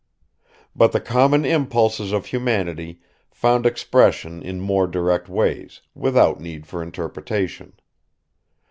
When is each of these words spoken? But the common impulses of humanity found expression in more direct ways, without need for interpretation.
But 0.75 0.93
the 0.93 0.99
common 0.99 1.45
impulses 1.45 2.11
of 2.11 2.25
humanity 2.25 3.01
found 3.29 3.67
expression 3.67 4.41
in 4.41 4.59
more 4.59 4.87
direct 4.87 5.29
ways, 5.29 5.81
without 5.93 6.39
need 6.39 6.65
for 6.65 6.81
interpretation. 6.81 7.73